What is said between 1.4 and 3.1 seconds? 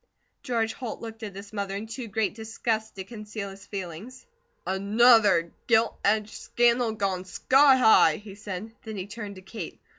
mother in too great disgust to